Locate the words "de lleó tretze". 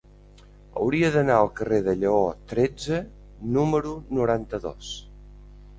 1.89-3.01